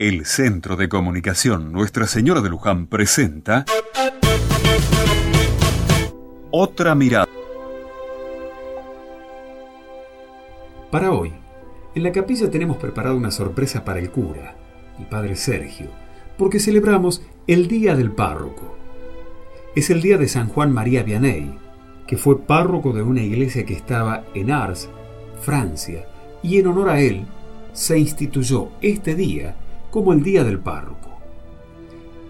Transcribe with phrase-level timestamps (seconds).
[0.00, 3.66] El Centro de Comunicación Nuestra Señora de Luján presenta
[6.50, 7.28] Otra Mirada.
[10.90, 11.34] Para hoy,
[11.94, 14.56] en la capilla tenemos preparada una sorpresa para el cura,
[14.98, 15.90] el padre Sergio,
[16.38, 18.78] porque celebramos el Día del Párroco.
[19.76, 21.58] Es el día de San Juan María Vianney,
[22.06, 24.88] que fue párroco de una iglesia que estaba en Ars,
[25.42, 26.06] Francia,
[26.42, 27.26] y en honor a él
[27.74, 29.56] se instituyó este día
[29.90, 31.10] como el Día del Párroco.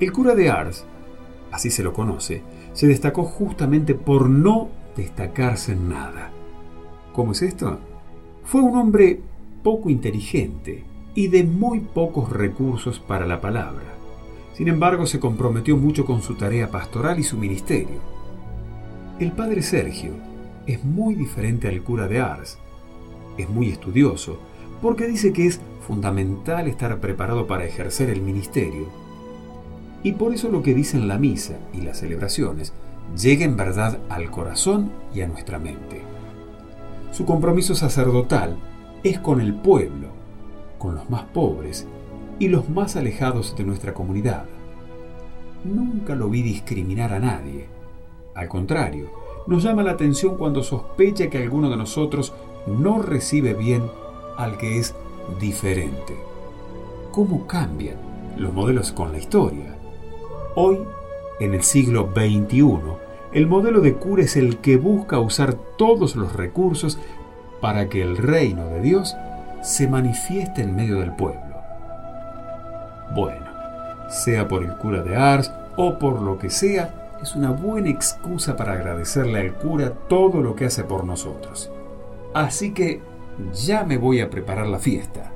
[0.00, 0.84] El cura de Ars,
[1.52, 2.42] así se lo conoce,
[2.73, 6.30] se destacó justamente por no destacarse en nada.
[7.12, 7.78] ¿Cómo es esto?
[8.45, 9.20] Fue un hombre
[9.62, 13.84] poco inteligente y de muy pocos recursos para la palabra.
[14.55, 18.00] Sin embargo, se comprometió mucho con su tarea pastoral y su ministerio.
[19.19, 20.12] El padre Sergio
[20.66, 22.58] es muy diferente al cura de Ars.
[23.36, 24.38] Es muy estudioso,
[24.83, 28.87] porque dice que es fundamental estar preparado para ejercer el ministerio.
[30.03, 32.72] Y por eso lo que dicen la misa y las celebraciones
[33.20, 36.03] llega en verdad al corazón y a nuestra mente.
[37.11, 38.56] Su compromiso sacerdotal
[39.03, 40.09] es con el pueblo,
[40.78, 41.87] con los más pobres
[42.39, 44.44] y los más alejados de nuestra comunidad.
[45.65, 47.67] Nunca lo vi discriminar a nadie.
[48.34, 49.11] Al contrario,
[49.47, 52.33] nos llama la atención cuando sospecha que alguno de nosotros
[52.67, 53.83] no recibe bien
[54.41, 54.94] al que es
[55.38, 56.16] diferente.
[57.12, 57.96] ¿Cómo cambian
[58.36, 59.74] los modelos con la historia?
[60.55, 60.80] Hoy,
[61.41, 62.78] en el siglo XXI,
[63.32, 66.98] el modelo de cura es el que busca usar todos los recursos
[67.60, 69.16] para que el reino de Dios
[69.62, 71.41] se manifieste en medio del pueblo.
[73.14, 73.47] Bueno,
[74.08, 78.56] sea por el cura de Ars o por lo que sea, es una buena excusa
[78.56, 81.70] para agradecerle al cura todo lo que hace por nosotros.
[82.32, 83.02] Así que
[83.52, 85.33] ya me voy a preparar la fiesta.